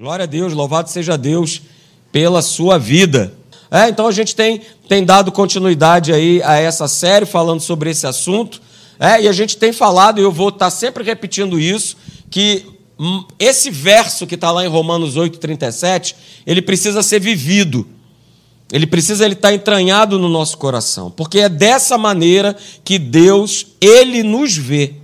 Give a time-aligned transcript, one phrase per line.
[0.00, 1.60] Glória a Deus, louvado seja Deus
[2.12, 3.34] pela sua vida.
[3.68, 8.06] É, então a gente tem, tem dado continuidade aí a essa série falando sobre esse
[8.06, 8.62] assunto.
[8.96, 11.96] É, e a gente tem falado, e eu vou estar sempre repetindo isso,
[12.30, 12.64] que
[12.96, 16.14] hum, esse verso que está lá em Romanos 8,37,
[16.46, 17.84] ele precisa ser vivido.
[18.70, 21.10] Ele precisa ele estar entranhado no nosso coração.
[21.10, 24.94] Porque é dessa maneira que Deus, Ele nos vê.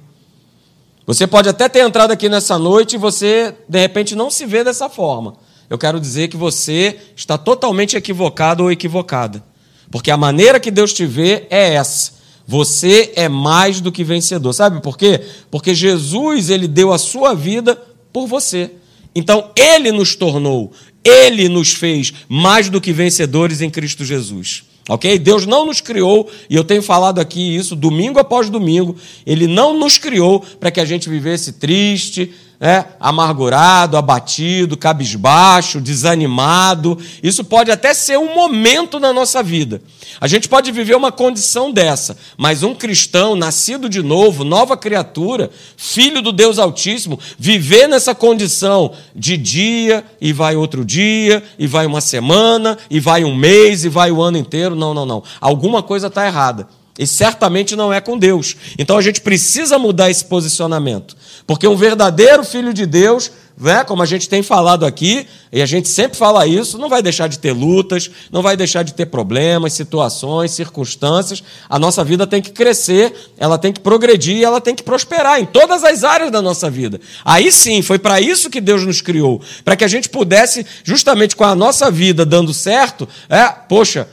[1.06, 4.64] Você pode até ter entrado aqui nessa noite e você, de repente, não se vê
[4.64, 5.34] dessa forma.
[5.68, 9.44] Eu quero dizer que você está totalmente equivocado ou equivocada.
[9.90, 12.14] Porque a maneira que Deus te vê é essa.
[12.46, 14.52] Você é mais do que vencedor.
[14.52, 15.20] Sabe por quê?
[15.50, 17.80] Porque Jesus, ele deu a sua vida
[18.12, 18.72] por você.
[19.14, 24.64] Então, ele nos tornou, ele nos fez mais do que vencedores em Cristo Jesus.
[24.88, 25.18] Ok?
[25.18, 29.78] Deus não nos criou, e eu tenho falado aqui isso domingo após domingo, Ele não
[29.78, 32.32] nos criou para que a gente vivesse triste,
[32.64, 36.96] é, amargurado, abatido, cabisbaixo, desanimado.
[37.22, 39.82] Isso pode até ser um momento na nossa vida.
[40.18, 45.50] A gente pode viver uma condição dessa, mas um cristão, nascido de novo, nova criatura,
[45.76, 51.84] filho do Deus Altíssimo, viver nessa condição de dia e vai outro dia, e vai
[51.84, 54.74] uma semana, e vai um mês, e vai o ano inteiro.
[54.74, 55.22] Não, não, não.
[55.38, 56.66] Alguma coisa está errada.
[56.96, 58.56] E certamente não é com Deus.
[58.78, 61.16] Então a gente precisa mudar esse posicionamento.
[61.44, 65.66] Porque um verdadeiro filho de Deus, né, como a gente tem falado aqui, e a
[65.66, 69.06] gente sempre fala isso, não vai deixar de ter lutas, não vai deixar de ter
[69.06, 71.42] problemas, situações, circunstâncias.
[71.68, 75.46] A nossa vida tem que crescer, ela tem que progredir, ela tem que prosperar em
[75.46, 77.00] todas as áreas da nossa vida.
[77.24, 81.34] Aí sim, foi para isso que Deus nos criou, para que a gente pudesse, justamente
[81.34, 84.06] com a nossa vida dando certo, é, poxa,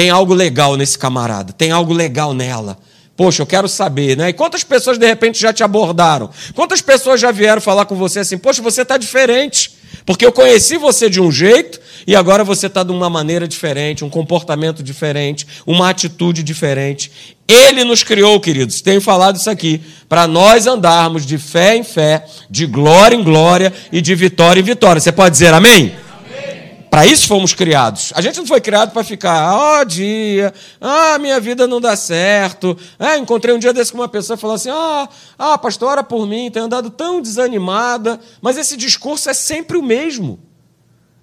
[0.00, 2.78] tem algo legal nesse camarada, tem algo legal nela.
[3.14, 4.30] Poxa, eu quero saber, né?
[4.30, 6.30] E quantas pessoas de repente já te abordaram?
[6.54, 9.76] Quantas pessoas já vieram falar com você assim, poxa, você está diferente?
[10.06, 14.02] Porque eu conheci você de um jeito e agora você está de uma maneira diferente,
[14.02, 17.36] um comportamento diferente, uma atitude diferente.
[17.46, 22.24] Ele nos criou, queridos, tenho falado isso aqui, para nós andarmos de fé em fé,
[22.48, 24.98] de glória em glória e de vitória em vitória.
[24.98, 25.92] Você pode dizer amém?
[26.90, 28.12] Para isso fomos criados.
[28.16, 31.94] A gente não foi criado para ficar, ó oh, dia, ah, minha vida não dá
[31.94, 32.76] certo.
[32.98, 35.08] É, encontrei um dia desse com uma pessoa e falou assim: ah,
[35.38, 38.18] ah, pastor, ora por mim, tenho andado tão desanimada.
[38.42, 40.40] Mas esse discurso é sempre o mesmo.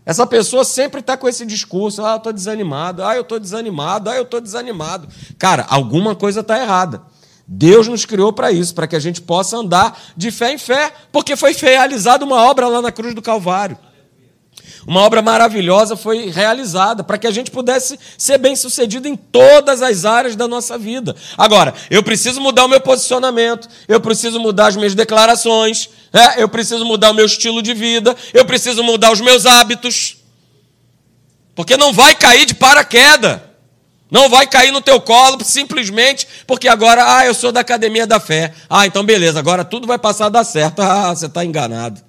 [0.05, 4.09] Essa pessoa sempre está com esse discurso: ah, eu estou desanimado, ah, eu estou desanimado,
[4.09, 5.09] ah, eu estou desanimado.
[5.37, 7.01] Cara, alguma coisa está errada.
[7.45, 10.93] Deus nos criou para isso, para que a gente possa andar de fé em fé,
[11.11, 13.77] porque foi realizada uma obra lá na cruz do Calvário.
[14.87, 19.81] Uma obra maravilhosa foi realizada para que a gente pudesse ser bem sucedido em todas
[19.81, 21.13] as áreas da nossa vida.
[21.37, 26.47] Agora, eu preciso mudar o meu posicionamento, eu preciso mudar as minhas declarações, é, eu
[26.47, 30.19] preciso mudar o meu estilo de vida, eu preciso mudar os meus hábitos.
[31.53, 33.41] Porque não vai cair de paraquedas.
[34.09, 38.21] Não vai cair no teu colo simplesmente porque agora, ah, eu sou da academia da
[38.21, 38.53] fé.
[38.69, 40.79] Ah, então beleza, agora tudo vai passar a dar certo.
[40.87, 42.06] Ah, você está enganado.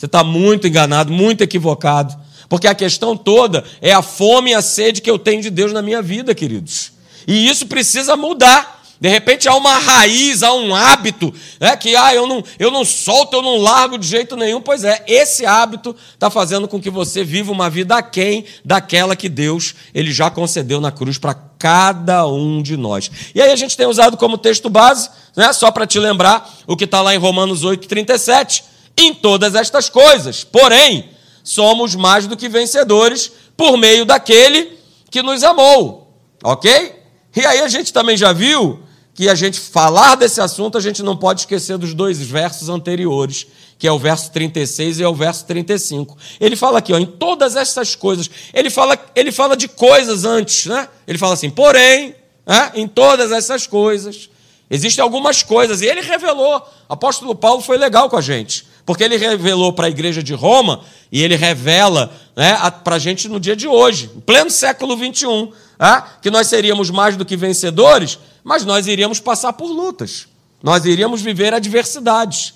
[0.00, 2.16] Você está muito enganado, muito equivocado.
[2.48, 5.74] Porque a questão toda é a fome e a sede que eu tenho de Deus
[5.74, 6.92] na minha vida, queridos.
[7.28, 8.82] E isso precisa mudar.
[8.98, 12.82] De repente há uma raiz, há um hábito, né, que ah, eu, não, eu não
[12.82, 14.62] solto, eu não largo de jeito nenhum.
[14.62, 19.28] Pois é, esse hábito está fazendo com que você viva uma vida aquém daquela que
[19.28, 23.10] Deus ele já concedeu na cruz para cada um de nós.
[23.34, 26.74] E aí a gente tem usado como texto base, né, só para te lembrar, o
[26.74, 28.70] que está lá em Romanos 8, 37
[29.06, 30.44] em todas estas coisas.
[30.44, 31.10] Porém,
[31.42, 34.78] somos mais do que vencedores por meio daquele
[35.10, 36.14] que nos amou.
[36.42, 36.94] Ok?
[37.36, 38.80] E aí a gente também já viu
[39.14, 43.46] que a gente falar desse assunto, a gente não pode esquecer dos dois versos anteriores,
[43.78, 46.16] que é o verso 36 e é o verso 35.
[46.40, 48.30] Ele fala aqui, ó, em todas essas coisas.
[48.54, 50.88] Ele fala, ele fala de coisas antes, né?
[51.06, 52.14] Ele fala assim, porém,
[52.46, 54.30] né, em todas essas coisas,
[54.70, 55.82] existem algumas coisas.
[55.82, 56.66] E ele revelou.
[56.88, 58.69] Apóstolo Paulo foi legal com a gente.
[58.84, 60.80] Porque ele revelou para a igreja de Roma
[61.12, 65.50] e ele revela né, para a gente no dia de hoje, em pleno século XXI,
[65.78, 70.26] né, que nós seríamos mais do que vencedores, mas nós iríamos passar por lutas,
[70.62, 72.54] nós iríamos viver adversidades.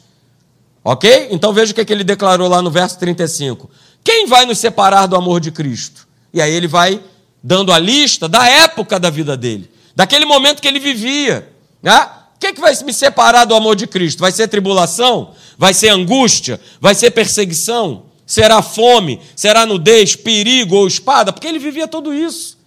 [0.82, 1.28] Ok?
[1.30, 3.70] Então veja o que, é que ele declarou lá no verso 35.
[4.02, 6.06] Quem vai nos separar do amor de Cristo?
[6.32, 7.00] E aí ele vai
[7.42, 11.48] dando a lista da época da vida dele, daquele momento que ele vivia.
[11.82, 12.08] Né?
[12.44, 14.20] Que, que vai me separar do amor de Cristo?
[14.20, 15.30] Vai ser tribulação?
[15.56, 16.60] Vai ser angústia?
[16.78, 18.02] Vai ser perseguição?
[18.26, 19.18] Será fome?
[19.34, 21.32] Será nudez, perigo ou espada?
[21.32, 22.58] Porque ele vivia tudo isso.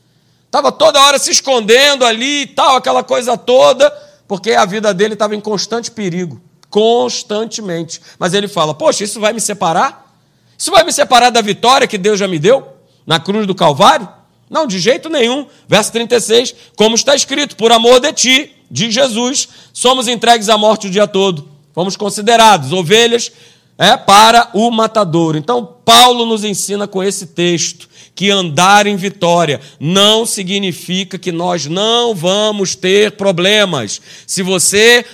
[0.47, 3.91] Estava toda hora se escondendo ali e tal, aquela coisa toda,
[4.27, 6.41] porque a vida dele estava em constante perigo.
[6.71, 8.01] Constantemente.
[8.17, 10.11] Mas ele fala: Poxa, isso vai me separar?
[10.57, 12.67] Isso vai me separar da vitória que Deus já me deu
[13.05, 14.09] na cruz do Calvário?
[14.49, 15.45] Não, de jeito nenhum.
[15.67, 20.87] Verso 36, como está escrito, por amor de ti, de Jesus, somos entregues à morte
[20.87, 21.47] o dia todo.
[21.73, 23.31] Fomos considerados ovelhas
[23.77, 25.35] é, para o matador.
[25.35, 27.87] Então, Paulo nos ensina com esse texto
[28.17, 34.01] que andar em vitória não significa que nós não vamos ter problemas.
[34.25, 35.05] Se você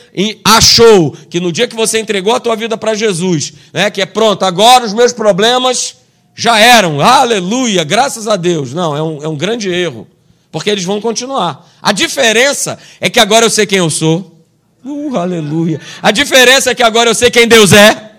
[0.41, 4.05] achou que no dia que você entregou a tua vida para Jesus, né, que é
[4.05, 5.97] pronto, agora os meus problemas
[6.33, 8.73] já eram, aleluia, graças a Deus.
[8.73, 10.07] Não, é um, é um grande erro,
[10.53, 11.67] porque eles vão continuar.
[11.81, 14.45] A diferença é que agora eu sei quem eu sou.
[14.85, 15.81] Uh, aleluia.
[15.99, 18.11] A diferença é que agora eu sei quem Deus é.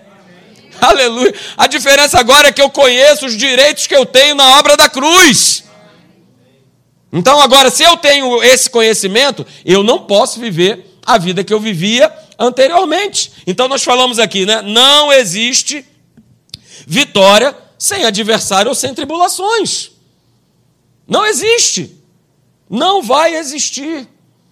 [0.81, 1.33] Aleluia.
[1.55, 4.89] A diferença agora é que eu conheço os direitos que eu tenho na obra da
[4.89, 5.63] cruz.
[7.09, 11.59] Então, agora, se eu tenho esse conhecimento, eu não posso viver a vida que eu
[11.61, 13.31] vivia anteriormente.
[13.47, 14.61] Então, nós falamos aqui, né?
[14.61, 15.85] Não existe
[16.85, 19.91] vitória sem adversário ou sem tribulações.
[21.07, 22.03] Não existe.
[22.69, 24.07] Não vai existir.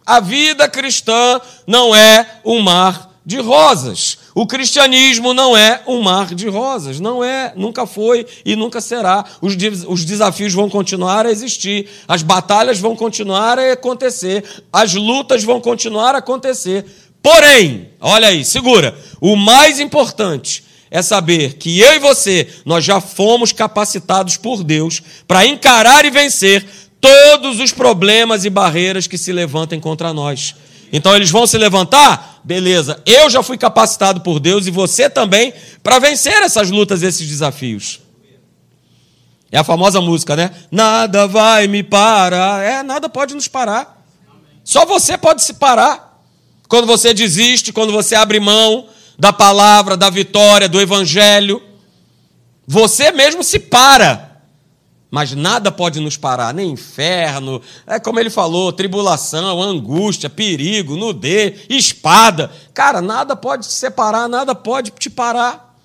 [0.05, 4.17] A vida cristã não é um mar de rosas.
[4.35, 9.23] O cristianismo não é um mar de rosas, não é, nunca foi e nunca será.
[9.41, 9.55] Os,
[9.87, 15.61] os desafios vão continuar a existir, as batalhas vão continuar a acontecer, as lutas vão
[15.61, 16.85] continuar a acontecer.
[17.21, 22.99] Porém, olha aí, segura, o mais importante é saber que eu e você, nós já
[22.99, 26.65] fomos capacitados por Deus para encarar e vencer
[27.03, 30.55] todos os problemas e barreiras que se levantem contra nós.
[30.89, 32.39] Então eles vão se levantar?
[32.45, 33.01] Beleza.
[33.05, 35.53] Eu já fui capacitado por Deus e você também
[35.83, 37.99] para vencer essas lutas, esses desafios.
[39.51, 40.51] É a famosa música, né?
[40.71, 42.63] Nada vai me parar.
[42.63, 44.01] É, nada pode nos parar.
[44.63, 46.23] Só você pode se parar.
[46.69, 48.87] Quando você desiste, quando você abre mão
[49.19, 51.61] da palavra, da vitória, do evangelho,
[52.65, 54.32] você mesmo se para
[55.13, 61.67] mas nada pode nos parar, nem inferno, é como ele falou, tribulação, angústia, perigo, nudez,
[61.69, 62.49] espada.
[62.73, 65.77] Cara, nada pode te separar, nada pode te parar.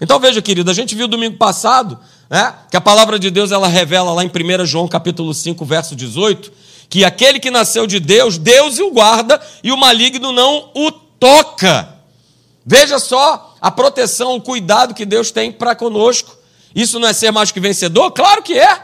[0.00, 1.96] Então veja, querido, a gente viu domingo passado,
[2.28, 5.94] né, que a palavra de Deus ela revela lá em 1 João capítulo 5, verso
[5.94, 6.50] 18,
[6.90, 11.94] que aquele que nasceu de Deus, Deus o guarda e o maligno não o toca.
[12.66, 16.42] Veja só a proteção, o cuidado que Deus tem para conosco.
[16.74, 18.10] Isso não é ser mais que vencedor?
[18.10, 18.82] Claro que é.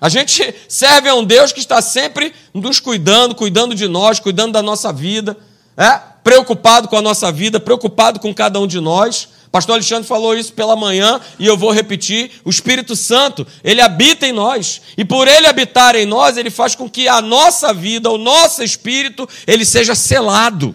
[0.00, 4.52] A gente serve a um Deus que está sempre nos cuidando, cuidando de nós, cuidando
[4.52, 5.36] da nossa vida,
[5.76, 5.98] é?
[6.22, 9.28] preocupado com a nossa vida, preocupado com cada um de nós.
[9.50, 14.26] Pastor Alexandre falou isso pela manhã e eu vou repetir: o Espírito Santo, ele habita
[14.26, 18.10] em nós, e por ele habitar em nós, ele faz com que a nossa vida,
[18.10, 20.74] o nosso espírito, ele seja selado.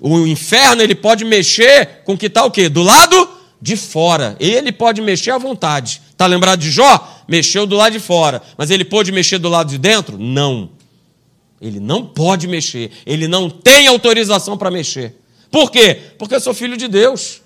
[0.00, 2.68] O inferno, ele pode mexer com que está o quê?
[2.68, 4.36] Do lado de fora.
[4.38, 6.00] Ele pode mexer à vontade.
[6.10, 7.22] Está lembrado de Jó?
[7.26, 8.42] Mexeu do lado de fora.
[8.56, 10.18] Mas ele pode mexer do lado de dentro?
[10.18, 10.70] Não.
[11.60, 12.90] Ele não pode mexer.
[13.04, 15.16] Ele não tem autorização para mexer.
[15.50, 15.98] Por quê?
[16.18, 17.40] Porque eu sou filho de Deus.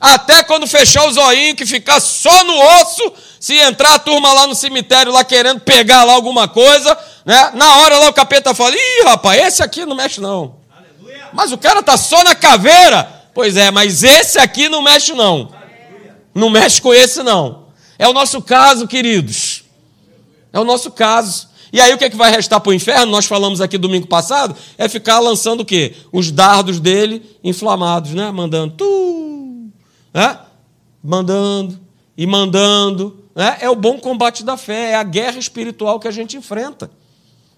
[0.00, 4.46] Até quando fechar o zoinho, que ficar só no osso, se entrar a turma lá
[4.46, 7.52] no cemitério, lá querendo pegar lá alguma coisa, né?
[7.54, 10.56] na hora lá o capeta fala: ih, rapaz, esse aqui não mexe não.
[10.76, 11.28] Aleluia.
[11.32, 13.22] Mas o cara tá só na caveira.
[13.32, 15.48] Pois é, mas esse aqui não mexe não.
[16.34, 17.68] Não mexe com esse não.
[17.98, 19.64] É o nosso caso, queridos.
[20.52, 21.48] É o nosso caso.
[21.72, 23.10] E aí o que, é que vai restar para o inferno?
[23.10, 25.94] Nós falamos aqui domingo passado, é ficar lançando o quê?
[26.12, 28.30] Os dardos dele inflamados, né?
[28.30, 29.70] Mandando tu,
[30.12, 30.38] né?
[31.02, 31.80] Mandando
[32.16, 33.24] e mandando.
[33.34, 33.58] Né?
[33.60, 36.90] É o bom combate da fé, é a guerra espiritual que a gente enfrenta.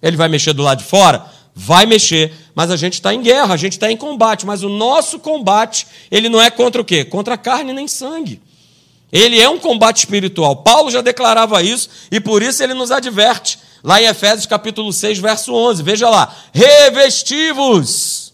[0.00, 1.26] Ele vai mexer do lado de fora?
[1.58, 4.68] vai mexer, mas a gente está em guerra, a gente está em combate, mas o
[4.68, 7.02] nosso combate, ele não é contra o quê?
[7.02, 8.42] Contra carne nem sangue.
[9.12, 10.56] Ele é um combate espiritual.
[10.56, 13.58] Paulo já declarava isso e por isso ele nos adverte.
[13.82, 15.82] Lá em Efésios capítulo 6, verso 11.
[15.82, 16.34] Veja lá.
[16.52, 18.32] Revestivos.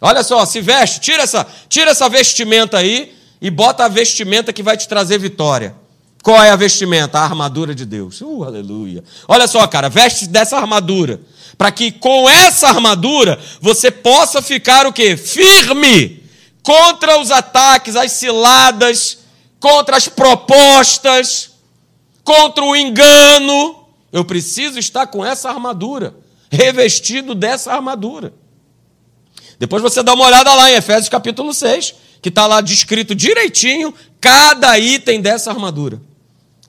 [0.00, 4.62] Olha só, se veste, tira essa, tira essa vestimenta aí e bota a vestimenta que
[4.62, 5.74] vai te trazer vitória.
[6.22, 7.18] Qual é a vestimenta?
[7.18, 8.20] A armadura de Deus.
[8.20, 9.02] Uh, aleluia.
[9.26, 11.20] Olha só, cara, veste dessa armadura
[11.58, 15.16] para que com essa armadura você possa ficar o quê?
[15.16, 16.22] Firme
[16.62, 19.18] contra os ataques, as ciladas,
[19.60, 21.52] contra as propostas,
[22.24, 23.86] contra o engano.
[24.12, 26.14] Eu preciso estar com essa armadura,
[26.50, 28.32] revestido dessa armadura.
[29.58, 33.92] Depois você dá uma olhada lá em Efésios capítulo 6, que está lá descrito direitinho
[34.20, 36.00] cada item dessa armadura.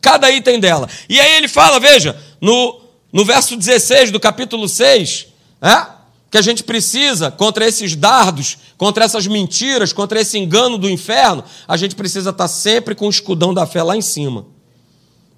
[0.02, 0.90] Cada item dela.
[1.08, 5.28] E aí ele fala, veja, no no verso 16 do capítulo 6,
[5.62, 5.99] é?
[6.30, 11.44] Que a gente precisa, contra esses dardos, contra essas mentiras, contra esse engano do inferno,
[11.68, 14.46] a gente precisa estar sempre com o escudão da fé lá em cima.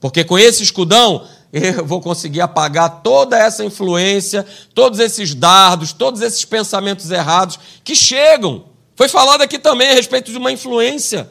[0.01, 6.21] Porque com esse escudão, eu vou conseguir apagar toda essa influência, todos esses dardos, todos
[6.21, 8.65] esses pensamentos errados que chegam.
[8.95, 11.29] Foi falado aqui também a respeito de uma influência.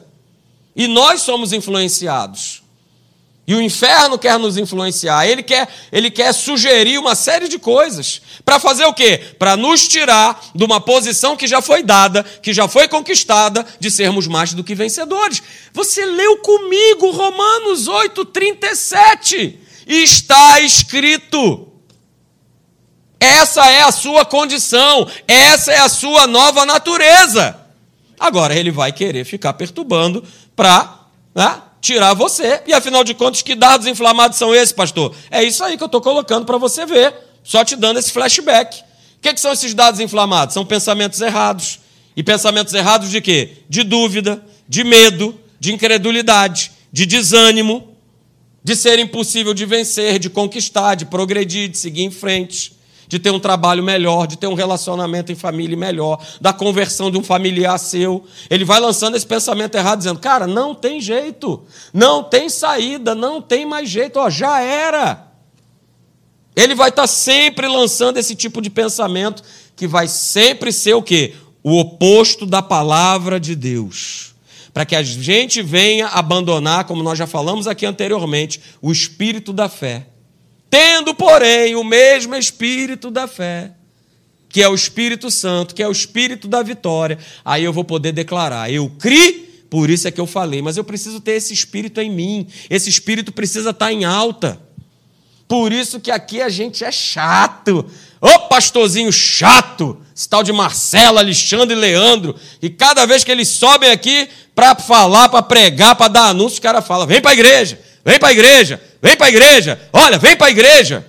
[0.75, 2.60] E nós somos influenciados.
[3.47, 8.21] E o inferno quer nos influenciar, ele quer, ele quer sugerir uma série de coisas.
[8.45, 9.19] Para fazer o quê?
[9.39, 13.89] Para nos tirar de uma posição que já foi dada, que já foi conquistada, de
[13.89, 15.41] sermos mais do que vencedores.
[15.73, 19.59] Você leu comigo Romanos 8, 37.
[19.87, 21.67] E está escrito.
[23.19, 27.59] Essa é a sua condição, essa é a sua nova natureza.
[28.19, 30.23] Agora ele vai querer ficar perturbando
[30.55, 30.99] para.
[31.33, 31.61] Né?
[31.81, 32.61] Tirar você.
[32.67, 35.13] E afinal de contas, que dados inflamados são esses, pastor?
[35.29, 38.79] É isso aí que eu estou colocando para você ver, só te dando esse flashback.
[38.81, 40.53] O que, que são esses dados inflamados?
[40.53, 41.79] São pensamentos errados.
[42.15, 43.57] E pensamentos errados de quê?
[43.67, 47.95] De dúvida, de medo, de incredulidade, de desânimo,
[48.63, 52.79] de ser impossível de vencer, de conquistar, de progredir, de seguir em frente
[53.11, 57.17] de ter um trabalho melhor, de ter um relacionamento em família melhor, da conversão de
[57.17, 58.25] um familiar seu.
[58.49, 61.61] Ele vai lançando esse pensamento errado, dizendo: cara, não tem jeito,
[61.93, 65.27] não tem saída, não tem mais jeito, ó, já era.
[66.55, 69.43] Ele vai estar sempre lançando esse tipo de pensamento
[69.75, 71.33] que vai sempre ser o quê?
[71.61, 74.33] O oposto da palavra de Deus.
[74.73, 79.67] Para que a gente venha abandonar, como nós já falamos aqui anteriormente, o espírito da
[79.67, 80.10] fé
[80.71, 83.73] Tendo, porém, o mesmo espírito da fé,
[84.47, 88.13] que é o Espírito Santo, que é o espírito da vitória, aí eu vou poder
[88.13, 91.99] declarar: eu criei, por isso é que eu falei, mas eu preciso ter esse espírito
[91.99, 94.61] em mim, esse espírito precisa estar em alta.
[95.51, 97.85] Por isso que aqui a gente é chato.
[98.21, 103.49] Ô pastorzinho chato, esse tal de Marcelo, Alexandre e Leandro, e cada vez que eles
[103.49, 107.33] sobem aqui para falar, para pregar, para dar anúncio, o cara fala: vem para a
[107.33, 109.89] igreja, vem para a igreja, Vem para a igreja.
[109.91, 111.05] Olha, vem para a igreja.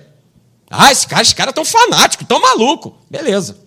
[0.69, 2.91] Ah, esses caras cara estão fanáticos, estão malucos.
[3.09, 3.57] Beleza.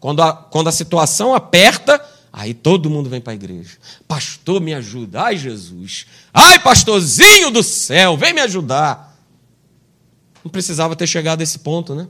[0.00, 3.76] Quando a, quando a situação aperta, aí todo mundo vem para a igreja.
[4.08, 5.24] Pastor, me ajuda.
[5.24, 6.06] Ai, Jesus.
[6.32, 9.11] Ai, pastorzinho do céu, vem me ajudar.
[10.44, 12.08] Não precisava ter chegado a esse ponto, né?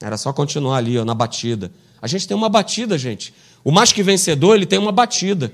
[0.00, 1.72] Era só continuar ali, ó, na batida.
[2.00, 3.32] A gente tem uma batida, gente.
[3.62, 5.52] O mais que vencedor, ele tem uma batida.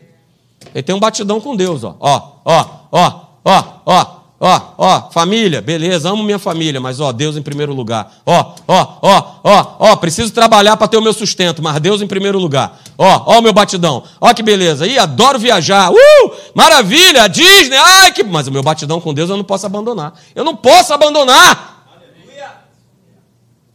[0.75, 1.97] Ele tem um batidão com Deus, ó.
[2.01, 4.20] Ó, ó, ó, ó, ó.
[4.43, 8.11] Ó, ó, família, beleza, amo minha família, mas ó, Deus em primeiro lugar.
[8.25, 12.07] Ó, ó, ó, ó, ó, preciso trabalhar para ter o meu sustento, mas Deus em
[12.07, 12.81] primeiro lugar.
[12.97, 14.03] Ó, ó o meu batidão.
[14.19, 14.87] Ó que beleza.
[14.87, 15.91] Ih, adoro viajar.
[15.93, 16.33] Uh!
[16.55, 17.77] Maravilha, Disney.
[17.77, 20.15] Ai, que mas o meu batidão com Deus eu não posso abandonar.
[20.35, 21.85] Eu não posso abandonar.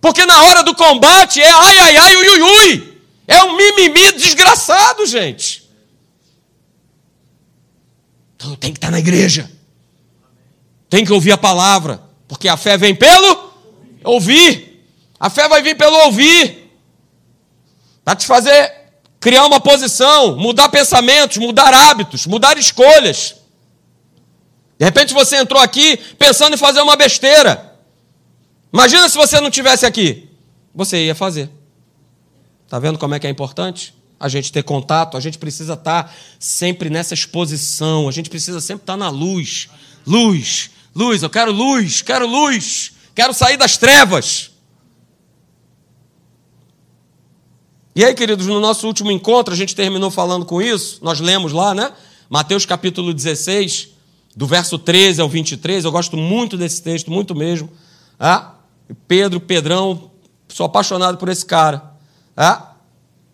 [0.02, 3.02] Porque na hora do combate é ai ai ai ui ui ui.
[3.28, 5.70] É um mimimi desgraçado, gente.
[8.36, 9.55] Então tem que estar na igreja.
[10.96, 13.52] Tem que ouvir a palavra, porque a fé vem pelo
[14.02, 14.82] ouvir.
[15.20, 16.72] A fé vai vir pelo ouvir.
[18.06, 18.72] Para te fazer
[19.20, 23.36] criar uma posição, mudar pensamentos, mudar hábitos, mudar escolhas.
[24.80, 27.78] De repente você entrou aqui pensando em fazer uma besteira.
[28.72, 30.30] Imagina se você não tivesse aqui.
[30.74, 31.50] Você ia fazer.
[32.64, 33.94] Está vendo como é que é importante?
[34.18, 38.84] A gente ter contato, a gente precisa estar sempre nessa exposição, a gente precisa sempre
[38.84, 39.68] estar na luz.
[40.08, 44.52] Luz, Luz, eu quero luz, quero luz, quero sair das trevas.
[47.94, 51.52] E aí, queridos, no nosso último encontro, a gente terminou falando com isso, nós lemos
[51.52, 51.92] lá, né?
[52.30, 53.90] Mateus capítulo 16,
[54.36, 57.70] do verso 13 ao 23, eu gosto muito desse texto, muito mesmo.
[58.18, 58.54] Ah,
[59.06, 60.12] Pedro, Pedrão,
[60.48, 61.92] sou apaixonado por esse cara.
[62.38, 62.72] Ah,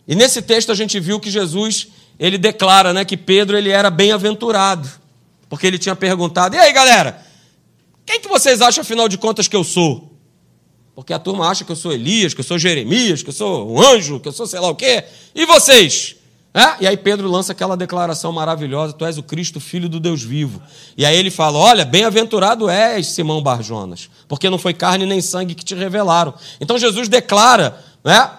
[0.07, 1.89] e nesse texto a gente viu que Jesus,
[2.19, 4.89] ele declara né, que Pedro ele era bem-aventurado,
[5.47, 7.30] porque ele tinha perguntado, e aí galera,
[8.05, 10.11] quem que vocês acham, afinal de contas, que eu sou?
[10.95, 13.71] Porque a turma acha que eu sou Elias, que eu sou Jeremias, que eu sou
[13.71, 15.03] um anjo, que eu sou sei lá o quê.
[15.33, 16.15] E vocês?
[16.53, 16.83] É?
[16.83, 20.61] E aí Pedro lança aquela declaração maravilhosa: Tu és o Cristo, filho do Deus vivo.
[20.97, 25.55] E aí ele fala: Olha, bem-aventurado és, Simão Barjonas, porque não foi carne nem sangue
[25.55, 26.33] que te revelaram.
[26.59, 28.31] Então Jesus declara, né?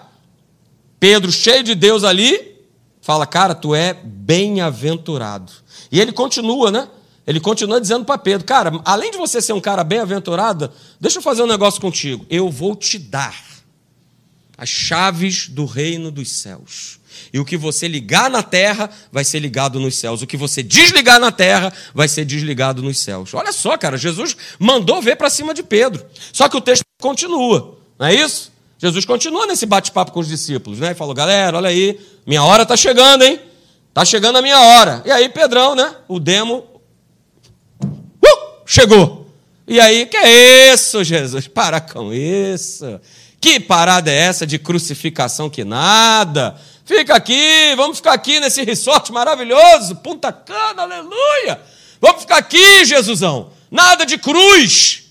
[0.99, 2.55] Pedro, cheio de Deus ali,
[3.01, 5.51] fala: Cara, tu é bem-aventurado.
[5.91, 6.87] E ele continua, né?
[7.25, 11.21] Ele continua dizendo para Pedro: Cara, além de você ser um cara bem-aventurado, deixa eu
[11.23, 12.25] fazer um negócio contigo.
[12.29, 13.35] Eu vou te dar
[14.57, 16.99] as chaves do reino dos céus.
[17.31, 20.21] E o que você ligar na terra vai ser ligado nos céus.
[20.21, 23.33] O que você desligar na terra vai ser desligado nos céus.
[23.33, 26.05] Olha só, cara, Jesus mandou ver para cima de Pedro.
[26.31, 28.51] Só que o texto continua, não é isso?
[28.77, 30.91] Jesus continua nesse bate-papo com os discípulos, né?
[30.91, 33.39] E falou: galera, olha aí, minha hora está chegando, hein?
[33.89, 35.01] Está chegando a minha hora.
[35.05, 35.95] E aí, Pedrão, né?
[36.07, 36.72] O demo.
[38.65, 39.29] Chegou.
[39.67, 41.47] E aí, que é isso, Jesus?
[41.47, 42.99] Para com isso.
[43.39, 46.55] Que parada é essa de crucificação que nada?
[46.85, 51.59] Fica aqui, vamos ficar aqui nesse resort maravilhoso, Punta Cana, aleluia.
[52.01, 53.51] Vamos ficar aqui, Jesusão.
[53.71, 55.05] Nada de cruz.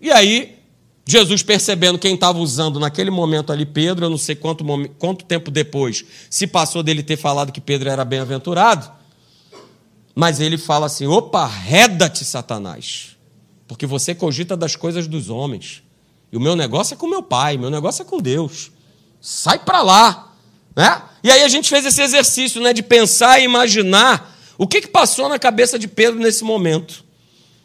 [0.00, 0.56] E aí,
[1.04, 4.64] Jesus percebendo quem estava usando naquele momento ali Pedro, eu não sei quanto,
[4.98, 8.90] quanto tempo depois se passou dele ter falado que Pedro era bem-aventurado,
[10.18, 13.16] mas ele fala assim: opa, reda-te, Satanás,
[13.68, 15.84] porque você cogita das coisas dos homens,
[16.32, 18.72] e o meu negócio é com meu pai, meu negócio é com Deus,
[19.20, 20.32] sai para lá.
[20.74, 21.02] Né?
[21.22, 24.88] E aí a gente fez esse exercício né, de pensar e imaginar o que, que
[24.88, 27.04] passou na cabeça de Pedro nesse momento.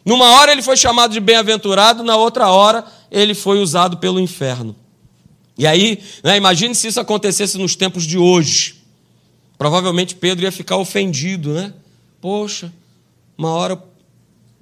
[0.04, 4.76] Numa hora ele foi chamado de bem-aventurado, na outra hora ele foi usado pelo inferno.
[5.58, 8.76] E aí, né, imagine se isso acontecesse nos tempos de hoje.
[9.58, 11.74] Provavelmente Pedro ia ficar ofendido, né?
[12.24, 12.72] Poxa,
[13.36, 13.78] uma hora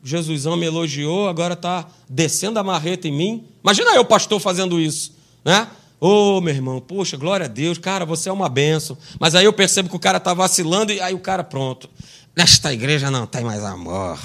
[0.02, 3.44] Jesusão me elogiou, agora está descendo a marreta em mim.
[3.62, 5.14] Imagina eu, pastor, fazendo isso,
[5.44, 5.68] né?
[6.00, 8.98] Ô, oh, meu irmão, poxa, glória a Deus, cara, você é uma benção.
[9.20, 11.88] Mas aí eu percebo que o cara está vacilando e aí o cara, pronto.
[12.34, 14.18] Nesta igreja não tem mais amor.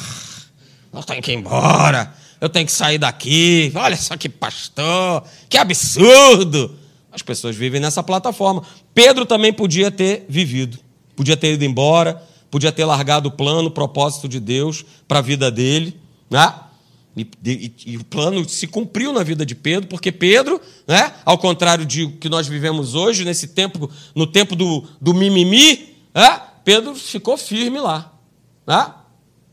[0.91, 3.72] Eu tenho que ir embora eu tenho que sair daqui.
[3.75, 6.75] Olha só que pastor, que absurdo.
[7.12, 8.63] As pessoas vivem nessa plataforma.
[8.96, 10.79] Pedro também podia ter vivido,
[11.15, 15.22] podia ter ido embora, podia ter largado o plano, o propósito de Deus para a
[15.22, 16.00] vida dele,
[16.30, 16.54] né?
[17.16, 21.36] E, e, e, o plano se cumpriu na vida de Pedro, porque Pedro, né, ao
[21.36, 26.94] contrário de que nós vivemos hoje, nesse tempo, no tempo do, do mimimi, né, Pedro
[26.94, 28.13] ficou firme lá.
[28.68, 28.94] Né?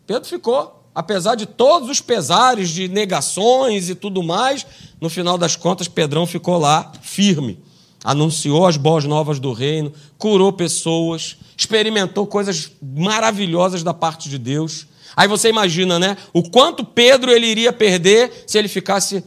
[0.07, 4.65] Pedro ficou apesar de todos os pesares de negações e tudo mais,
[5.01, 7.59] no final das contas, Pedrão ficou lá firme.
[8.05, 14.87] Anunciou as boas novas do reino, curou pessoas, experimentou coisas maravilhosas da parte de Deus.
[15.17, 16.19] Aí você imagina, né?
[16.31, 19.25] O quanto Pedro ele iria perder se ele ficasse.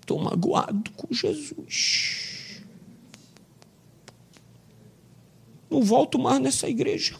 [0.00, 2.60] Estou magoado com Jesus.
[5.70, 7.14] Não volto mais nessa igreja.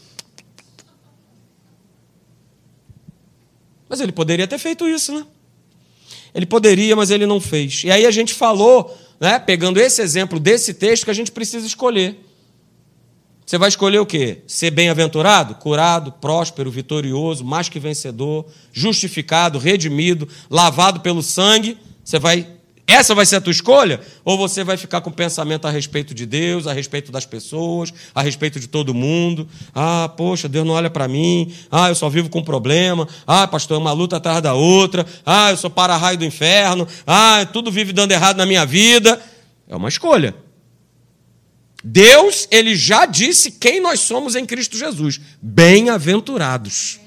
[3.88, 5.24] Mas ele poderia ter feito isso, né?
[6.34, 7.82] Ele poderia, mas ele não fez.
[7.84, 11.66] E aí a gente falou, né, pegando esse exemplo desse texto, que a gente precisa
[11.66, 12.18] escolher.
[13.44, 14.42] Você vai escolher o quê?
[14.46, 21.76] Ser bem-aventurado, curado, próspero, vitorioso, mais que vencedor, justificado, redimido, lavado pelo sangue.
[22.04, 22.46] Você vai
[22.92, 24.00] essa vai ser a tua escolha?
[24.24, 28.22] Ou você vai ficar com pensamento a respeito de Deus, a respeito das pessoas, a
[28.22, 29.48] respeito de todo mundo?
[29.74, 31.52] Ah, poxa, Deus não olha para mim.
[31.70, 33.08] Ah, eu só vivo com problema.
[33.26, 35.06] Ah, pastor, é uma luta atrás da outra.
[35.24, 36.86] Ah, eu sou para-raio do inferno.
[37.06, 39.20] Ah, tudo vive dando errado na minha vida.
[39.68, 40.34] É uma escolha.
[41.82, 45.20] Deus, ele já disse quem nós somos em Cristo Jesus.
[45.40, 46.99] Bem-aventurados.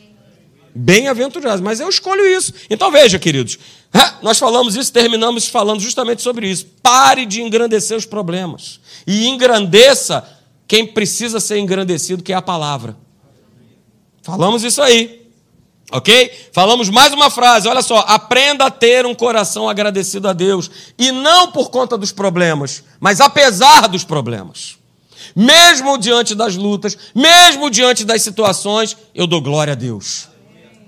[0.75, 1.61] Bem-aventurados.
[1.61, 2.53] Mas eu escolho isso.
[2.69, 3.59] Então veja, queridos.
[4.21, 6.65] Nós falamos isso, terminamos falando justamente sobre isso.
[6.81, 8.79] Pare de engrandecer os problemas.
[9.05, 10.27] E engrandeça
[10.67, 12.97] quem precisa ser engrandecido, que é a palavra.
[14.23, 15.21] Falamos isso aí.
[15.91, 16.49] Ok?
[16.51, 17.99] Falamos mais uma frase, olha só.
[18.07, 20.71] Aprenda a ter um coração agradecido a Deus.
[20.97, 24.77] E não por conta dos problemas, mas apesar dos problemas.
[25.35, 30.32] Mesmo diante das lutas, mesmo diante das situações, eu dou glória a Deus.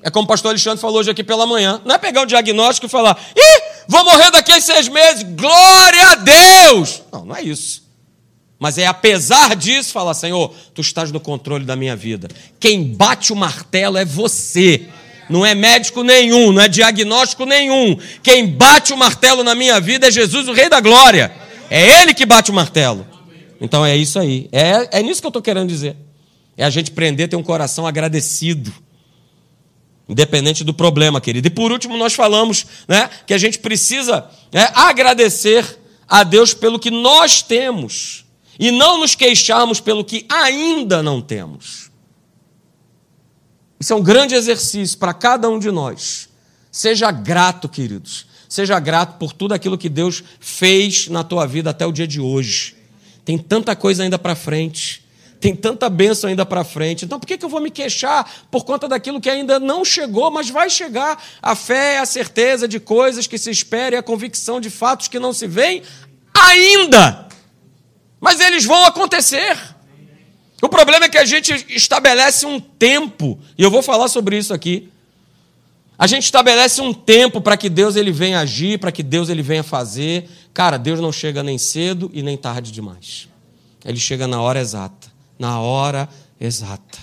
[0.06, 1.82] É como o pastor Alexandre falou hoje aqui pela manhã.
[1.84, 6.10] Não é pegar um diagnóstico e falar, ih, vou morrer daqui a seis meses, glória
[6.12, 7.02] a Deus.
[7.12, 7.84] Não, não é isso.
[8.60, 12.28] Mas é apesar disso falar, Senhor, tu estás no controle da minha vida.
[12.60, 14.86] Quem bate o martelo é você.
[15.28, 17.98] Não é médico nenhum, não é diagnóstico nenhum.
[18.22, 21.34] Quem bate o martelo na minha vida é Jesus, o Rei da Glória.
[21.68, 23.08] É Ele que bate o martelo.
[23.60, 24.48] Então é isso aí.
[24.52, 25.96] É, é nisso que eu estou querendo dizer.
[26.56, 28.72] É a gente aprender a ter um coração agradecido
[30.08, 31.48] Independente do problema, querido.
[31.48, 36.80] E por último, nós falamos né, que a gente precisa né, agradecer a Deus pelo
[36.80, 38.26] que nós temos
[38.60, 41.90] e não nos queixarmos pelo que ainda não temos.
[43.80, 46.30] Isso é um grande exercício para cada um de nós.
[46.72, 48.26] Seja grato, queridos.
[48.50, 52.22] Seja grato por tudo aquilo que Deus fez na tua vida até o dia de
[52.22, 52.76] hoje.
[53.24, 55.05] Tem tanta coisa ainda para frente.
[55.46, 57.06] Tem tanta bênção ainda para frente.
[57.06, 60.32] Então por que, que eu vou me queixar por conta daquilo que ainda não chegou,
[60.32, 61.24] mas vai chegar?
[61.40, 65.08] A fé é a certeza de coisas que se espera e a convicção de fatos
[65.08, 65.84] que não se veem
[66.34, 67.28] ainda.
[68.20, 69.56] Mas eles vão acontecer.
[70.64, 74.52] O problema é que a gente estabelece um tempo, e eu vou falar sobre isso
[74.52, 74.90] aqui.
[75.96, 79.44] A gente estabelece um tempo para que Deus ele venha agir, para que Deus ele
[79.44, 80.28] venha fazer.
[80.56, 83.28] Cara, Deus não chega nem cedo e nem tarde demais.
[83.86, 85.05] Ele chega na hora exata,
[85.38, 87.00] na hora exata.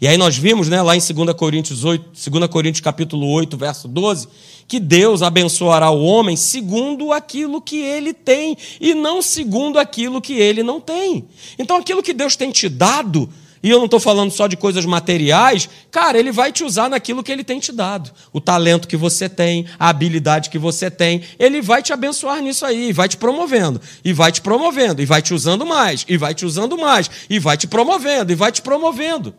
[0.00, 3.88] E aí nós vimos, né, lá em 2 Coríntios 8, 2 Coríntios capítulo 8, verso
[3.88, 4.28] 12,
[4.68, 10.34] que Deus abençoará o homem segundo aquilo que ele tem e não segundo aquilo que
[10.34, 11.24] ele não tem.
[11.58, 13.28] Então aquilo que Deus tem te dado,
[13.66, 17.20] e eu não estou falando só de coisas materiais, cara, ele vai te usar naquilo
[17.20, 18.12] que ele tem te dado.
[18.32, 22.64] O talento que você tem, a habilidade que você tem, ele vai te abençoar nisso
[22.64, 26.32] aí, vai te promovendo, e vai te promovendo, e vai te usando mais, e vai
[26.32, 29.34] te usando mais, e vai te promovendo, e vai te promovendo.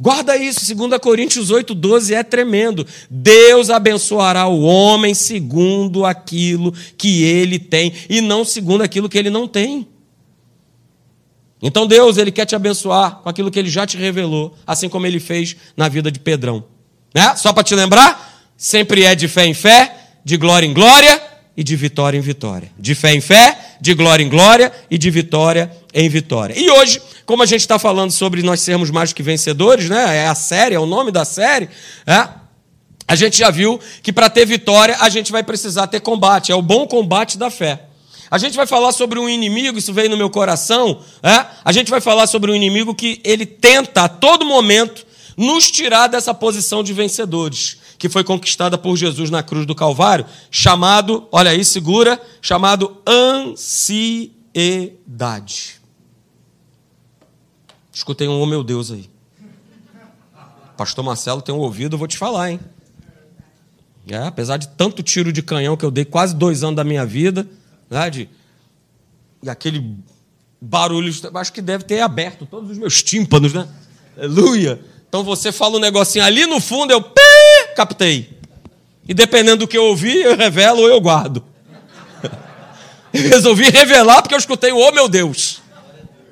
[0.00, 2.86] Guarda isso, 2 Coríntios 8, 12 é tremendo.
[3.10, 9.28] Deus abençoará o homem segundo aquilo que ele tem, e não segundo aquilo que ele
[9.28, 9.86] não tem.
[11.62, 15.06] Então Deus, ele quer te abençoar com aquilo que ele já te revelou, assim como
[15.06, 16.64] ele fez na vida de Pedrão.
[17.14, 17.36] Né?
[17.36, 21.22] Só para te lembrar, sempre é de fé em fé, de glória em glória
[21.56, 22.70] e de vitória em vitória.
[22.76, 26.58] De fé em fé, de glória em glória e de vitória em vitória.
[26.58, 30.16] E hoje, como a gente está falando sobre nós sermos mais que vencedores, né?
[30.16, 31.68] É a série, é o nome da série,
[32.06, 32.28] é?
[33.06, 36.54] A gente já viu que para ter vitória a gente vai precisar ter combate, é
[36.54, 37.82] o bom combate da fé.
[38.30, 41.00] A gente vai falar sobre um inimigo, isso veio no meu coração.
[41.22, 41.46] É?
[41.64, 45.06] A gente vai falar sobre um inimigo que ele tenta a todo momento
[45.36, 50.26] nos tirar dessa posição de vencedores, que foi conquistada por Jesus na cruz do Calvário,
[50.50, 54.32] chamado, olha aí, segura, chamado ansiedade.
[57.92, 59.10] Escutei um, oh meu Deus aí.
[60.76, 62.60] Pastor Marcelo tem um ouvido, eu vou te falar, hein?
[64.08, 67.06] É, apesar de tanto tiro de canhão que eu dei quase dois anos da minha
[67.06, 67.46] vida,
[67.92, 68.28] né, de,
[69.42, 69.96] e aquele
[70.60, 73.68] barulho, acho que deve ter aberto todos os meus tímpanos, né?
[74.16, 74.80] Aleluia!
[75.08, 77.04] Então você fala um negocinho ali no fundo, eu
[77.76, 78.38] captei.
[79.06, 81.44] E dependendo do que eu ouvi, eu revelo ou eu guardo.
[83.12, 85.60] Eu resolvi revelar porque eu escutei o oh meu Deus.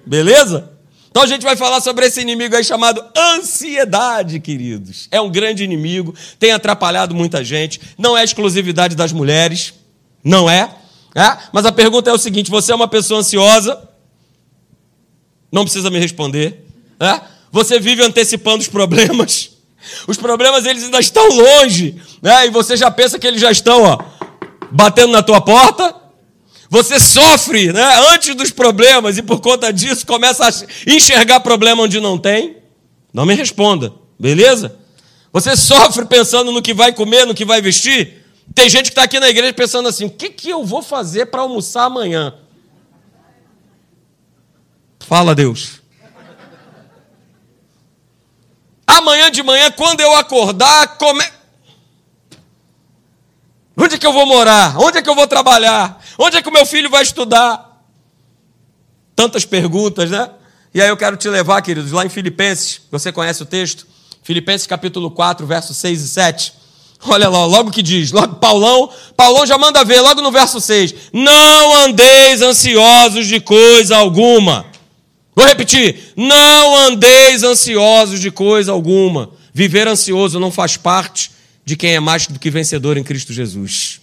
[0.07, 0.71] Beleza?
[1.11, 5.07] Então a gente vai falar sobre esse inimigo aí chamado ansiedade, queridos.
[5.11, 9.75] É um grande inimigo, tem atrapalhado muita gente, não é exclusividade das mulheres,
[10.25, 10.75] não é.
[11.15, 11.37] É?
[11.53, 13.89] Mas a pergunta é o seguinte: você é uma pessoa ansiosa?
[15.51, 16.65] Não precisa me responder.
[16.99, 17.21] É?
[17.51, 19.51] Você vive antecipando os problemas.
[20.07, 22.47] Os problemas eles ainda estão longe, né?
[22.47, 23.99] E você já pensa que eles já estão, ó,
[24.71, 25.95] batendo na tua porta.
[26.69, 30.53] Você sofre, né, antes dos problemas e por conta disso começa a
[30.89, 32.59] enxergar problema onde não tem.
[33.13, 34.77] Não me responda, beleza?
[35.33, 38.20] Você sofre pensando no que vai comer, no que vai vestir.
[38.55, 41.27] Tem gente que está aqui na igreja pensando assim: o que, que eu vou fazer
[41.27, 42.35] para almoçar amanhã?
[45.01, 45.81] Fala, Deus.
[48.87, 51.25] Amanhã de manhã, quando eu acordar, come...
[53.77, 54.77] onde é que eu vou morar?
[54.79, 56.05] Onde é que eu vou trabalhar?
[56.19, 57.85] Onde é que o meu filho vai estudar?
[59.15, 60.31] Tantas perguntas, né?
[60.75, 63.87] E aí eu quero te levar, queridos, lá em Filipenses, você conhece o texto?
[64.23, 66.60] Filipenses capítulo 4, versos 6 e 7.
[67.03, 70.95] Olha lá, logo que diz, logo Paulão, Paulão já manda ver, logo no verso 6.
[71.13, 74.67] Não andeis ansiosos de coisa alguma.
[75.35, 79.31] Vou repetir, não andeis ansiosos de coisa alguma.
[79.55, 81.31] Viver ansioso não faz parte
[81.65, 84.01] de quem é mais do que vencedor em Cristo Jesus.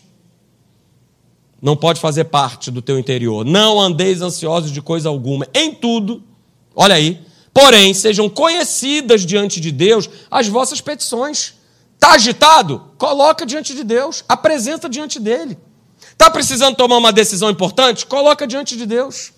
[1.61, 3.45] Não pode fazer parte do teu interior.
[3.45, 5.47] Não andeis ansiosos de coisa alguma.
[5.53, 6.23] Em tudo,
[6.75, 7.19] olha aí,
[7.53, 11.56] porém, sejam conhecidas diante de Deus as vossas petições
[11.97, 12.93] Está agitado?
[12.97, 15.57] Coloca diante de Deus, apresenta diante dele.
[16.11, 18.05] Está precisando tomar uma decisão importante?
[18.05, 19.33] Coloca diante de Deus.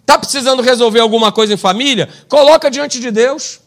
[0.00, 2.08] Está precisando resolver alguma coisa em família?
[2.28, 3.60] Coloca diante de Deus.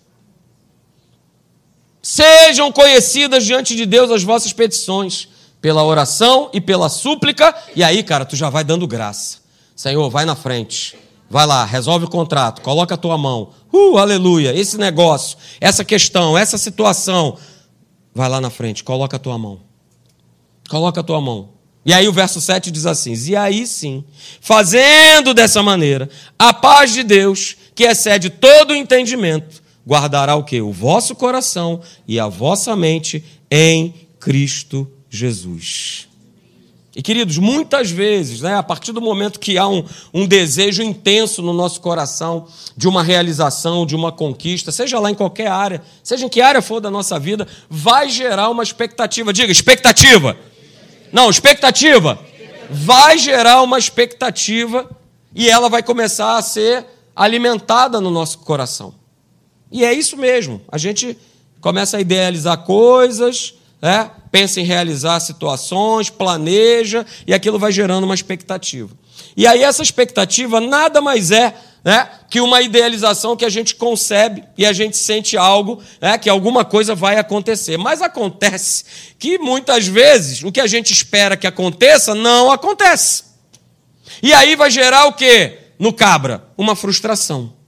[2.02, 5.28] Sejam conhecidas diante de Deus as vossas petições,
[5.62, 9.38] pela oração e pela súplica, e aí, cara, tu já vai dando graça.
[9.76, 10.98] Senhor, vai na frente.
[11.30, 13.52] Vai lá, resolve o contrato, coloca a tua mão.
[13.72, 14.54] Uh, aleluia.
[14.54, 17.38] Esse negócio, essa questão, essa situação,
[18.14, 19.62] Vai lá na frente, coloca a tua mão.
[20.70, 21.50] Coloca a tua mão.
[21.86, 24.04] E aí o verso 7 diz assim: E aí sim,
[24.40, 30.62] fazendo dessa maneira, a paz de Deus, que excede todo o entendimento, guardará o que?
[30.62, 36.08] O vosso coração e a vossa mente em Cristo Jesus.
[36.94, 41.42] E queridos, muitas vezes, né, a partir do momento que há um, um desejo intenso
[41.42, 46.26] no nosso coração de uma realização, de uma conquista, seja lá em qualquer área, seja
[46.26, 49.32] em que área for da nossa vida, vai gerar uma expectativa.
[49.32, 50.36] Diga, expectativa.
[51.14, 52.20] Não, expectativa.
[52.70, 54.90] Vai gerar uma expectativa
[55.34, 58.94] e ela vai começar a ser alimentada no nosso coração.
[59.72, 60.62] E é isso mesmo.
[60.70, 61.18] A gente
[61.62, 68.14] começa a idealizar coisas, né, pensa em realizar situações, planeja, e aquilo vai gerando uma
[68.16, 68.90] expectativa.
[69.36, 74.44] E aí essa expectativa nada mais é né, que uma idealização que a gente concebe
[74.58, 77.78] e a gente sente algo, né, que alguma coisa vai acontecer.
[77.78, 78.86] Mas acontece
[79.18, 83.24] que muitas vezes o que a gente espera que aconteça não acontece.
[84.22, 85.58] E aí vai gerar o quê?
[85.80, 87.61] No cabra, uma frustração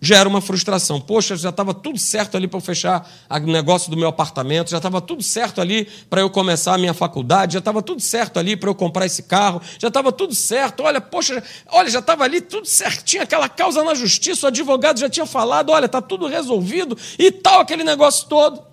[0.00, 1.00] gera uma frustração.
[1.00, 4.76] Poxa, já estava tudo certo ali para eu fechar o negócio do meu apartamento, já
[4.76, 8.56] estava tudo certo ali para eu começar a minha faculdade, já estava tudo certo ali
[8.56, 10.82] para eu comprar esse carro, já estava tudo certo.
[10.82, 15.08] Olha, poxa, olha, já estava ali tudo certinho, aquela causa na justiça, o advogado já
[15.08, 18.68] tinha falado, olha, está tudo resolvido e tal, aquele negócio todo.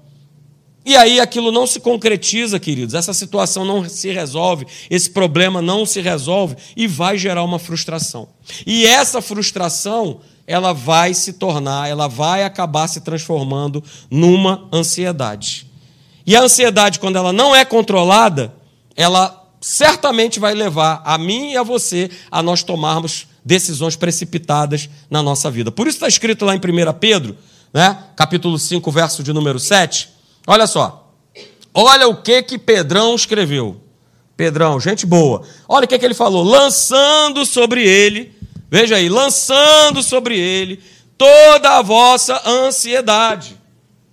[0.86, 5.84] E aí aquilo não se concretiza, queridos, essa situação não se resolve, esse problema não
[5.84, 8.30] se resolve e vai gerar uma frustração.
[8.68, 15.66] E essa frustração ela vai se tornar, ela vai acabar se transformando numa ansiedade.
[16.24, 18.54] E a ansiedade, quando ela não é controlada,
[18.96, 25.24] ela certamente vai levar a mim e a você a nós tomarmos decisões precipitadas na
[25.24, 25.72] nossa vida.
[25.72, 26.62] Por isso está escrito lá em 1
[27.00, 27.36] Pedro,
[27.74, 30.15] né, capítulo 5, verso de número 7.
[30.48, 31.14] Olha só.
[31.74, 33.82] Olha o que que Pedrão escreveu.
[34.38, 35.42] Pedrão, gente boa.
[35.68, 36.44] Olha o que, que ele falou.
[36.44, 38.36] Lançando sobre ele
[38.70, 40.82] Veja aí, lançando sobre ele
[41.18, 43.58] toda a vossa ansiedade.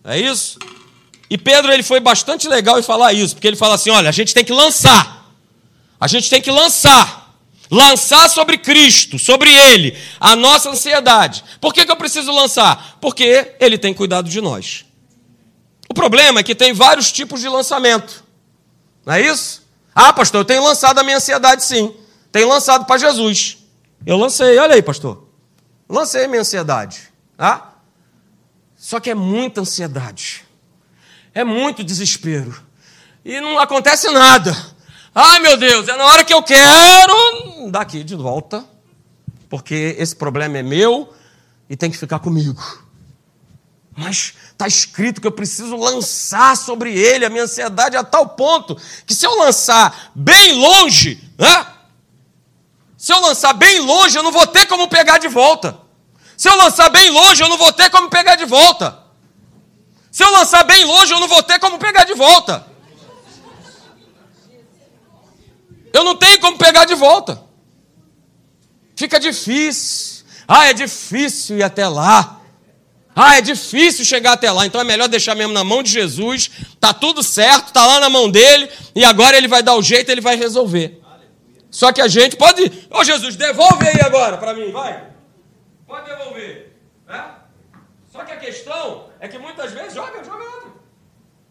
[0.04, 0.58] É isso?
[1.28, 4.12] E Pedro ele foi bastante legal em falar isso, porque ele fala assim: olha, a
[4.12, 5.32] gente tem que lançar.
[5.98, 7.20] A gente tem que lançar.
[7.70, 11.42] Lançar sobre Cristo, sobre Ele, a nossa ansiedade.
[11.58, 12.98] Por que, que eu preciso lançar?
[13.00, 14.84] Porque Ele tem cuidado de nós.
[15.92, 18.24] O problema é que tem vários tipos de lançamento.
[19.04, 19.62] Não é isso?
[19.94, 21.94] Ah, pastor, eu tenho lançado a minha ansiedade sim.
[22.32, 23.58] Tenho lançado para Jesus.
[24.06, 25.28] Eu lancei, olha aí, pastor.
[25.86, 27.12] Lancei minha ansiedade.
[27.38, 27.72] Ah?
[28.74, 30.46] Só que é muita ansiedade.
[31.34, 32.58] É muito desespero.
[33.22, 34.56] E não acontece nada.
[35.14, 38.64] Ai, meu Deus, é na hora que eu quero, daqui de volta.
[39.50, 41.12] Porque esse problema é meu
[41.68, 42.88] e tem que ficar comigo.
[43.94, 48.76] Mas está escrito que eu preciso lançar sobre ele a minha ansiedade a tal ponto
[49.06, 51.66] que se eu lançar bem longe, né,
[52.96, 55.76] se eu lançar bem longe, eu não vou ter como pegar de volta.
[56.36, 58.96] Se eu lançar bem longe, eu não vou ter como pegar de volta.
[60.10, 62.64] Se eu lançar bem longe, eu não vou ter como pegar de volta.
[65.92, 67.42] Eu não tenho como pegar de volta.
[68.94, 70.24] Fica difícil.
[70.46, 72.41] Ah, é difícil ir até lá.
[73.14, 74.66] Ah, é difícil chegar até lá.
[74.66, 76.50] Então é melhor deixar mesmo na mão de Jesus.
[76.80, 80.10] Tá tudo certo, tá lá na mão dele e agora ele vai dar o jeito,
[80.10, 81.00] ele vai resolver.
[81.70, 82.64] Só que a gente pode.
[82.90, 85.10] Ô oh, Jesus, devolve aí agora para mim, vai.
[85.86, 86.76] Pode devolver.
[87.06, 87.34] Né?
[88.10, 90.82] Só que a questão é que muitas vezes joga, joga outro.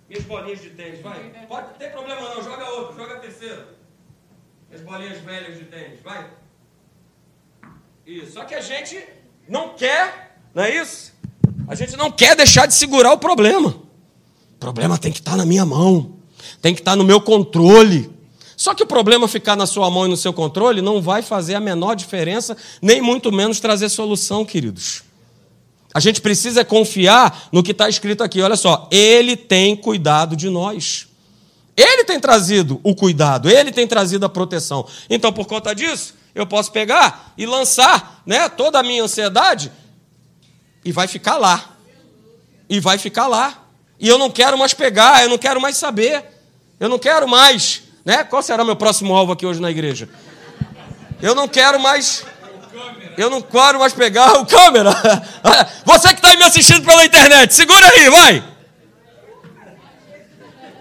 [0.08, 1.32] Minhas bolinhas de tênis, vai.
[1.48, 3.68] Pode ter problema não, joga outro, joga a terceira.
[4.74, 6.30] As bolinhas velhas de tênis, vai.
[8.06, 8.34] Isso.
[8.34, 9.04] Só que a gente
[9.48, 11.11] não quer, não é isso?
[11.72, 13.70] A gente não quer deixar de segurar o problema.
[13.70, 16.16] O problema tem que estar na minha mão,
[16.62, 18.12] tem que estar no meu controle.
[18.58, 21.56] Só que o problema ficar na sua mão e no seu controle não vai fazer
[21.56, 25.04] a menor diferença, nem muito menos trazer solução, queridos.
[25.94, 28.42] A gente precisa confiar no que está escrito aqui.
[28.42, 31.08] Olha só, Ele tem cuidado de nós.
[31.78, 34.86] Ele tem trazido o cuidado, Ele tem trazido a proteção.
[35.10, 39.72] Então, por conta disso, eu posso pegar e lançar né, toda a minha ansiedade
[40.84, 41.76] e vai ficar lá.
[42.70, 43.66] E vai ficar lá.
[44.00, 46.24] E eu não quero mais pegar, eu não quero mais saber,
[46.80, 48.24] eu não quero mais né?
[48.24, 50.10] Qual será meu próximo alvo aqui hoje na igreja?
[51.22, 52.26] Eu não quero mais.
[53.18, 54.92] Eu não quero mais pegar o câmera.
[55.86, 58.44] Você que está me assistindo pela internet, segura aí, vai.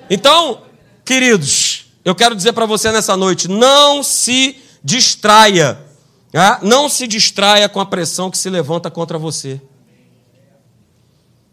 [0.08, 0.62] Então,
[1.04, 5.78] queridos, eu quero dizer para você nessa noite: não se distraia.
[6.32, 6.60] Tá?
[6.62, 9.60] Não se distraia com a pressão que se levanta contra você.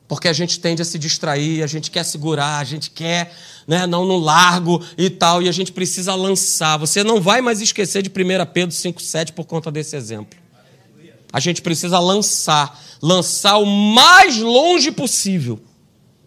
[0.07, 3.33] Porque a gente tende a se distrair, a gente quer segurar, a gente quer,
[3.67, 6.77] né, não no largo e tal, e a gente precisa lançar.
[6.77, 8.13] Você não vai mais esquecer de 1
[8.53, 10.39] Pedro 5,7 por conta desse exemplo.
[11.31, 15.59] A gente precisa lançar, lançar o mais longe possível,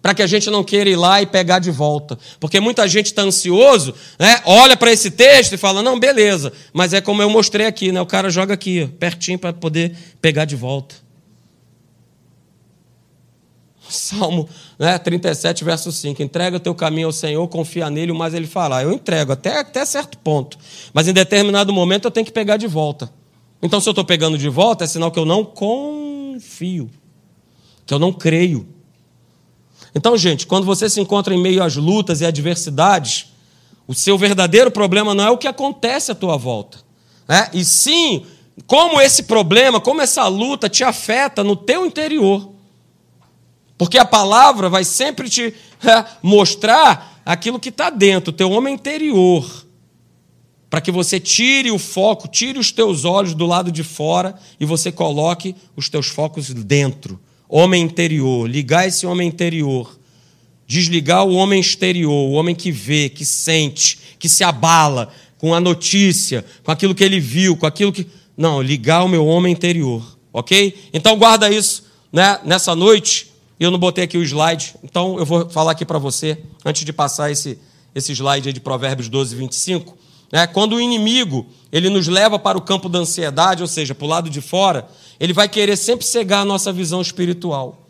[0.02, 2.18] para que a gente não queira ir lá e pegar de volta.
[2.38, 6.92] Porque muita gente está ansioso, né, olha para esse texto e fala: não, beleza, mas
[6.92, 10.54] é como eu mostrei aqui, né, o cara joga aqui, pertinho para poder pegar de
[10.54, 10.96] volta.
[13.92, 14.48] Salmo
[14.78, 16.22] né, 37, verso 5.
[16.22, 18.82] Entrega o teu caminho ao Senhor, confia nele, mas ele fala.
[18.82, 20.58] Eu entrego até, até certo ponto.
[20.92, 23.10] Mas em determinado momento eu tenho que pegar de volta.
[23.62, 26.90] Então, se eu estou pegando de volta, é sinal que eu não confio,
[27.84, 28.66] que eu não creio.
[29.94, 33.26] Então, gente, quando você se encontra em meio às lutas e adversidades,
[33.86, 36.78] o seu verdadeiro problema não é o que acontece à tua volta,
[37.28, 37.50] né?
[37.52, 38.24] e sim
[38.66, 42.52] como esse problema, como essa luta te afeta no teu interior.
[43.80, 49.66] Porque a palavra vai sempre te é, mostrar aquilo que está dentro, teu homem interior.
[50.68, 54.66] Para que você tire o foco, tire os teus olhos do lado de fora e
[54.66, 57.18] você coloque os teus focos dentro.
[57.48, 59.98] Homem interior, ligar esse homem interior.
[60.66, 65.58] Desligar o homem exterior, o homem que vê, que sente, que se abala com a
[65.58, 70.18] notícia, com aquilo que ele viu, com aquilo que não, ligar o meu homem interior,
[70.34, 70.90] ok?
[70.92, 73.29] Então guarda isso né, nessa noite.
[73.60, 76.94] Eu não botei aqui o slide, então eu vou falar aqui para você, antes de
[76.94, 77.58] passar esse,
[77.94, 79.98] esse slide de Provérbios 12, 25.
[80.32, 84.04] Né, quando o inimigo ele nos leva para o campo da ansiedade, ou seja, para
[84.06, 87.86] o lado de fora, ele vai querer sempre cegar a nossa visão espiritual.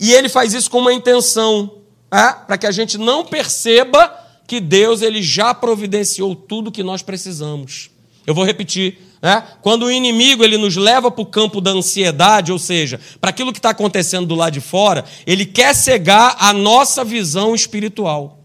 [0.00, 1.70] E ele faz isso com uma intenção,
[2.12, 4.12] né, para que a gente não perceba
[4.48, 7.88] que Deus ele já providenciou tudo que nós precisamos.
[8.26, 8.98] Eu vou repetir.
[9.24, 9.42] Né?
[9.62, 13.54] Quando o inimigo ele nos leva para o campo da ansiedade, ou seja, para aquilo
[13.54, 18.38] que está acontecendo do lado de fora, ele quer cegar a nossa visão espiritual.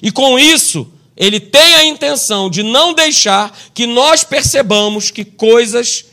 [0.00, 6.04] E com isso, ele tem a intenção de não deixar que nós percebamos que coisas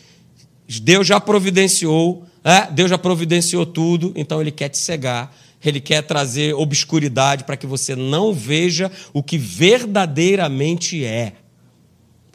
[0.81, 2.67] Deus já providenciou, né?
[2.71, 5.31] Deus já providenciou tudo, então ele quer te cegar.
[5.63, 11.33] Ele quer trazer obscuridade para que você não veja o que verdadeiramente é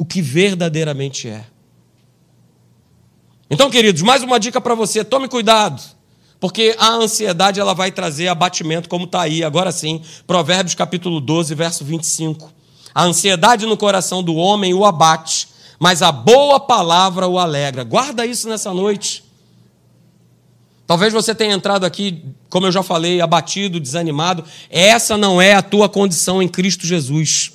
[0.03, 1.45] o que verdadeiramente é.
[3.49, 5.81] Então, queridos, mais uma dica para você: tome cuidado,
[6.41, 11.55] porque a ansiedade ela vai trazer abatimento, como está aí, agora sim, Provérbios capítulo 12,
[11.55, 12.53] verso 25.
[12.93, 15.47] A ansiedade no coração do homem o abate,
[15.79, 17.85] mas a boa palavra o alegra.
[17.85, 19.23] Guarda isso nessa noite.
[20.85, 24.45] Talvez você tenha entrado aqui, como eu já falei, abatido, desanimado.
[24.69, 27.53] Essa não é a tua condição em Cristo Jesus.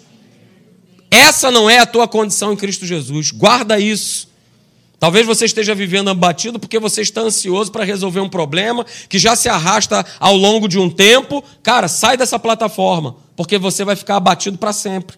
[1.10, 3.32] Essa não é a tua condição em Cristo Jesus.
[3.32, 4.28] Guarda isso.
[5.00, 9.36] Talvez você esteja vivendo abatido porque você está ansioso para resolver um problema que já
[9.36, 11.44] se arrasta ao longo de um tempo.
[11.62, 15.18] Cara, sai dessa plataforma, porque você vai ficar abatido para sempre.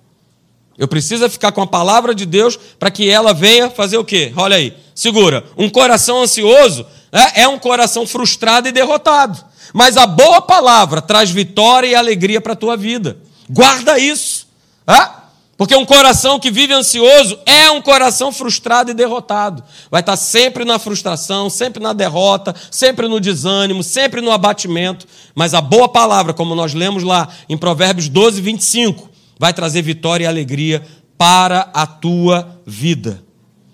[0.77, 4.33] Eu preciso ficar com a palavra de Deus para que ela venha fazer o quê?
[4.35, 5.45] Olha aí, segura.
[5.57, 9.43] Um coração ansioso é, é um coração frustrado e derrotado.
[9.73, 13.17] Mas a boa palavra traz vitória e alegria para a tua vida.
[13.49, 14.47] Guarda isso.
[14.87, 15.18] É?
[15.59, 19.61] Porque um coração que vive ansioso é um coração frustrado e derrotado.
[19.91, 25.05] Vai estar sempre na frustração, sempre na derrota, sempre no desânimo, sempre no abatimento.
[25.35, 30.23] Mas a boa palavra, como nós lemos lá em Provérbios 12, 25, vai trazer vitória
[30.23, 30.81] e alegria
[31.17, 33.21] para a tua vida.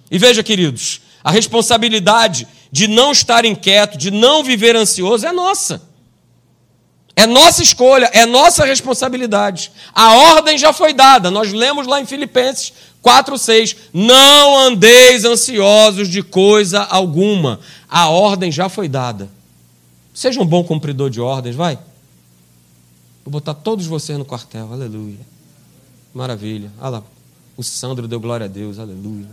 [0.10, 5.84] E veja, queridos, a responsabilidade de não estar inquieto, de não viver ansioso, é nossa.
[7.16, 9.72] É nossa escolha, é nossa responsabilidade.
[9.94, 11.32] A ordem já foi dada.
[11.32, 17.60] Nós lemos lá em Filipenses 4:6, não andeis ansiosos de coisa alguma.
[17.90, 19.30] A ordem já foi dada.
[20.14, 21.80] Seja um bom cumpridor de ordens, vai.
[23.24, 24.72] Vou botar todos vocês no quartel.
[24.72, 25.20] Aleluia.
[26.14, 26.72] Maravilha.
[26.80, 27.04] Olha lá.
[27.58, 28.78] O Sandro deu glória a Deus.
[28.78, 29.28] Aleluia.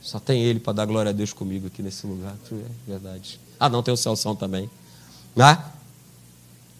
[0.00, 2.34] Só tem ele para dar glória a Deus comigo aqui nesse lugar.
[2.50, 3.40] É verdade.
[3.58, 4.70] Ah, não, tem o Celção também.
[5.34, 5.58] Né?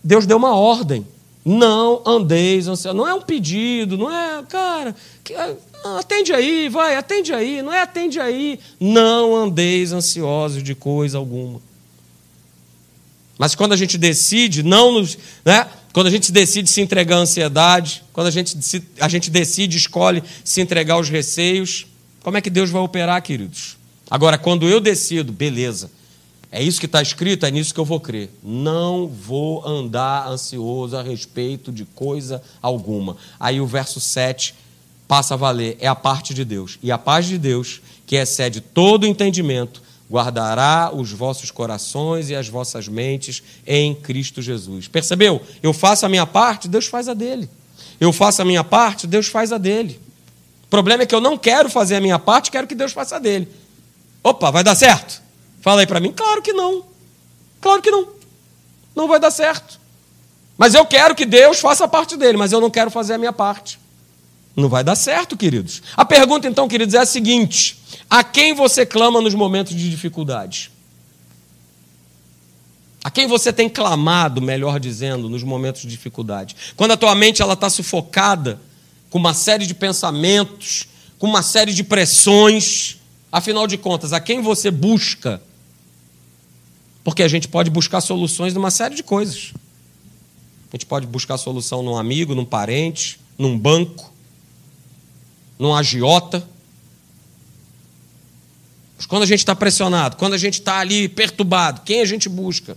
[0.03, 1.07] Deus deu uma ordem.
[1.45, 2.97] Não andeis ansiosos.
[2.97, 4.95] Não é um pedido, não é, cara,
[5.85, 8.59] ah, atende aí, vai, atende aí, não é atende aí.
[8.79, 11.61] Não andeis ansiosos de coisa alguma.
[13.39, 15.67] Mas quando a gente decide não nos, né?
[15.93, 18.57] Quando a gente decide se entregar à ansiedade, quando a gente,
[19.01, 21.87] a gente decide, escolhe se entregar aos receios,
[22.23, 23.77] como é que Deus vai operar, queridos?
[24.11, 25.91] Agora, quando eu decido, beleza,
[26.51, 28.31] é isso que está escrito, é nisso que eu vou crer.
[28.43, 33.17] Não vou andar ansioso a respeito de coisa alguma.
[33.39, 34.55] Aí o verso 7
[35.07, 36.79] passa a valer, é a parte de Deus.
[36.83, 42.49] E a paz de Deus, que excede todo entendimento, guardará os vossos corações e as
[42.49, 44.89] vossas mentes em Cristo Jesus.
[44.89, 45.43] Percebeu?
[45.63, 47.49] Eu faço a minha parte, Deus faz a dele.
[48.01, 50.01] Eu faço a minha parte, Deus faz a dele.
[50.65, 53.17] O problema é que eu não quero fazer a minha parte, quero que Deus faça
[53.17, 53.49] a dele.
[54.23, 55.28] Opa, vai dar certo?
[55.61, 56.13] Fala aí para mim.
[56.13, 56.85] Claro que não.
[57.61, 58.09] Claro que não.
[58.95, 59.81] Não vai dar certo.
[60.57, 63.19] Mas eu quero que Deus faça a parte dele, mas eu não quero fazer a
[63.19, 63.79] minha parte.
[64.57, 65.83] Não vai dar certo, queridos.
[65.97, 67.79] A pergunta, então, queridos, é a seguinte:
[68.11, 70.73] a quem você clama nos momentos de dificuldade?
[73.05, 76.57] A quem você tem clamado, melhor dizendo, nos momentos de dificuldade?
[76.77, 78.61] Quando a tua mente ela está sufocada
[79.09, 80.89] com uma série de pensamentos,
[81.19, 82.97] com uma série de pressões,
[83.31, 85.41] afinal de contas, a quem você busca
[87.09, 89.55] porque a gente pode buscar soluções numa série de coisas.
[90.71, 94.13] A gente pode buscar solução num amigo, num parente, num banco,
[95.59, 96.47] num agiota.
[98.95, 102.29] Mas quando a gente está pressionado, quando a gente está ali perturbado, quem a gente
[102.29, 102.77] busca?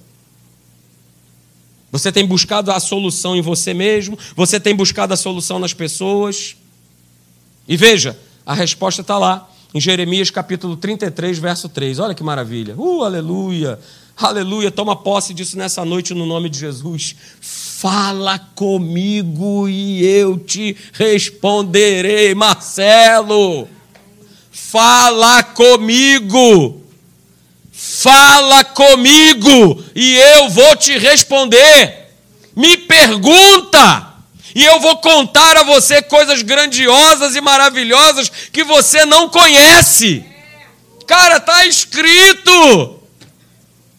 [1.91, 4.17] Você tem buscado a solução em você mesmo?
[4.33, 6.55] Você tem buscado a solução nas pessoas?
[7.67, 11.99] E veja, a resposta está lá, em Jeremias capítulo 33, verso 3.
[11.99, 12.75] Olha que maravilha.
[12.77, 13.77] Uh, aleluia.
[14.21, 14.69] Aleluia.
[14.69, 17.15] Toma posse disso nessa noite no nome de Jesus.
[17.41, 23.67] Fala comigo e eu te responderei, Marcelo.
[24.51, 26.83] Fala comigo.
[27.71, 32.11] Fala comigo e eu vou te responder.
[32.55, 34.13] Me pergunta
[34.53, 40.23] e eu vou contar a você coisas grandiosas e maravilhosas que você não conhece.
[41.07, 43.00] Cara, está escrito.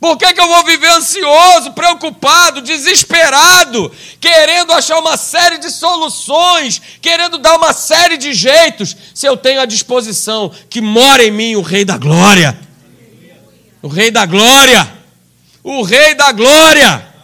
[0.03, 3.89] Por que, que eu vou viver ansioso, preocupado, desesperado,
[4.19, 9.61] querendo achar uma série de soluções, querendo dar uma série de jeitos, se eu tenho
[9.61, 12.59] à disposição que mora em mim o Rei da Glória?
[13.81, 14.93] O Rei da Glória!
[15.63, 17.15] O Rei da Glória!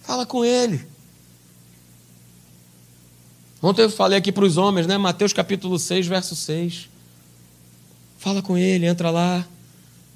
[0.00, 0.88] Fala com Ele.
[3.62, 4.96] Ontem eu falei aqui para os homens, né?
[4.96, 6.88] Mateus capítulo 6, verso 6.
[8.18, 9.46] Fala com ele, entra lá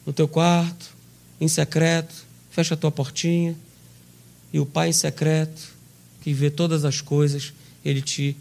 [0.07, 0.94] no teu quarto,
[1.45, 2.15] em secreto,
[2.51, 3.57] fecha a tua portinha,
[4.53, 5.75] e o Pai em secreto,
[6.23, 7.53] que vê todas as coisas,
[7.85, 8.37] ele te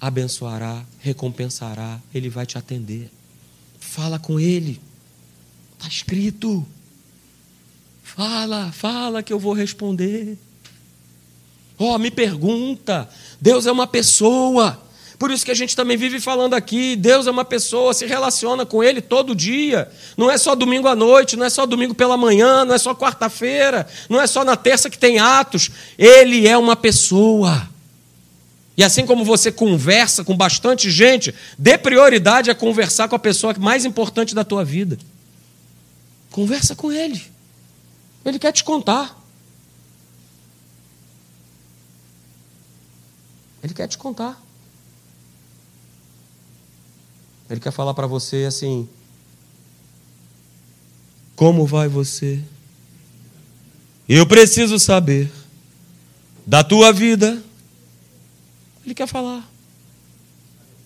[0.00, 3.10] abençoará, recompensará, ele vai te atender.
[3.78, 4.80] Fala com ele.
[5.74, 6.66] Está escrito.
[8.02, 10.38] Fala, fala que eu vou responder.
[11.78, 13.08] Ó, oh, me pergunta.
[13.40, 14.80] Deus é uma pessoa.
[15.22, 18.66] Por isso que a gente também vive falando aqui, Deus é uma pessoa, se relaciona
[18.66, 19.88] com Ele todo dia.
[20.16, 22.92] Não é só domingo à noite, não é só domingo pela manhã, não é só
[22.92, 25.70] quarta-feira, não é só na terça que tem atos.
[25.96, 27.68] Ele é uma pessoa.
[28.76, 33.54] E assim como você conversa com bastante gente, dê prioridade a conversar com a pessoa
[33.60, 34.98] mais importante da tua vida.
[36.32, 37.22] Conversa com Ele.
[38.24, 39.16] Ele quer te contar.
[43.62, 44.41] Ele quer te contar.
[47.50, 48.88] Ele quer falar para você assim:
[51.36, 52.42] Como vai você?
[54.08, 55.30] Eu preciso saber
[56.46, 57.42] da tua vida.
[58.84, 59.48] Ele quer falar.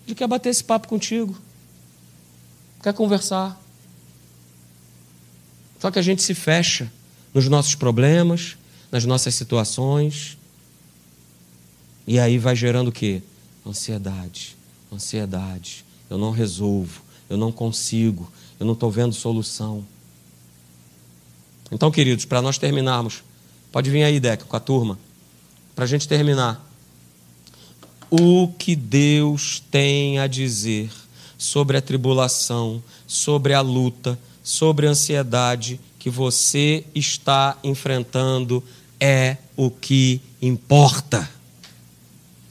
[0.07, 1.37] Ele quer bater esse papo contigo.
[2.83, 3.61] Quer conversar.
[5.81, 6.93] Só que a gente se fecha
[7.33, 8.57] nos nossos problemas,
[8.91, 10.37] nas nossas situações,
[12.07, 13.23] e aí vai gerando o quê?
[13.67, 14.57] Ansiedade,
[14.93, 15.85] ansiedade.
[16.09, 19.85] Eu não resolvo, eu não consigo, eu não estou vendo solução.
[21.71, 23.23] Então, queridos, para nós terminarmos,
[23.73, 24.99] pode vir aí, Deca, com a turma,
[25.75, 26.65] para a gente terminar.
[28.09, 30.91] O que Deus tem a dizer
[31.37, 38.63] sobre a tribulação, sobre a luta, sobre a ansiedade que você está enfrentando
[39.01, 41.29] é o que importa.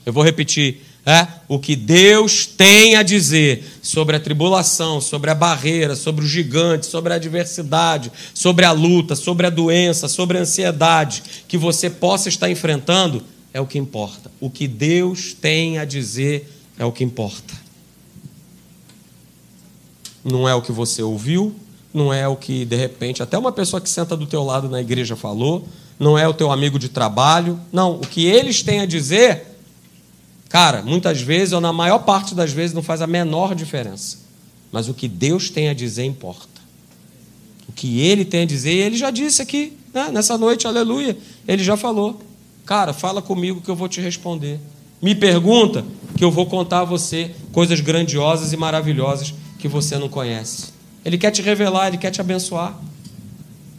[0.06, 0.85] Eu vou repetir.
[1.08, 6.28] É, o que Deus tem a dizer sobre a tribulação, sobre a barreira, sobre o
[6.28, 11.92] gigante, sobre a adversidade, sobre a luta, sobre a doença, sobre a ansiedade que você
[11.92, 14.32] possa estar enfrentando, é o que importa.
[14.40, 17.54] O que Deus tem a dizer é o que importa.
[20.24, 21.56] Não é o que você ouviu,
[21.94, 24.82] não é o que de repente até uma pessoa que senta do teu lado na
[24.82, 25.68] igreja falou,
[26.00, 29.55] não é o teu amigo de trabalho, não, o que eles têm a dizer
[30.50, 34.20] Cara, muitas vezes, ou na maior parte das vezes, não faz a menor diferença.
[34.72, 36.62] Mas o que Deus tem a dizer importa.
[37.68, 40.10] O que Ele tem a dizer, Ele já disse aqui, né?
[40.12, 41.18] nessa noite, aleluia.
[41.48, 42.22] Ele já falou.
[42.66, 44.60] Cara, fala comigo que eu vou te responder.
[45.02, 45.86] Me pergunta
[46.18, 50.74] que eu vou contar a você coisas grandiosas e maravilhosas que você não conhece.
[51.04, 52.78] Ele quer te revelar, Ele quer te abençoar.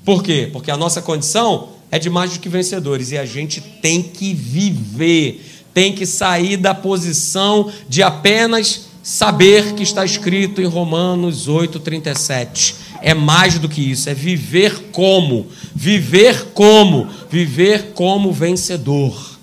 [0.05, 0.49] Por quê?
[0.53, 4.33] Porque a nossa condição é de mais do que vencedores e a gente tem que
[4.33, 5.45] viver
[5.77, 12.77] tem que sair da posição de apenas saber que está escrito em Romanos 8:37.
[13.03, 19.37] É mais do que isso, é viver como, viver como, viver como vencedor.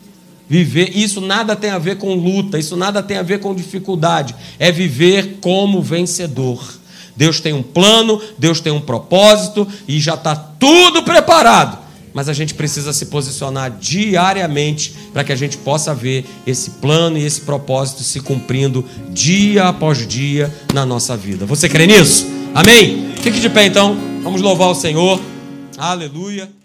[0.50, 4.34] Viver, isso nada tem a ver com luta, isso nada tem a ver com dificuldade,
[4.58, 6.80] é viver como vencedor.
[7.16, 11.83] Deus tem um plano, Deus tem um propósito e já está tudo preparado
[12.14, 17.18] mas a gente precisa se posicionar diariamente para que a gente possa ver esse plano
[17.18, 21.46] e esse propósito se cumprindo dia após dia na nossa vida.
[21.46, 22.26] Você crê nisso?
[22.54, 23.14] Amém?
[23.22, 25.20] Fique de pé então, vamos louvar o Senhor.
[25.78, 26.63] Aleluia.